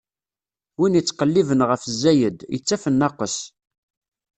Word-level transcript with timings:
Win 0.79 0.97
ittqelliben 0.99 1.61
ɣef 1.69 1.81
zzayed, 1.95 2.37
ittaf 2.57 2.83
nnaqes. 2.93 3.37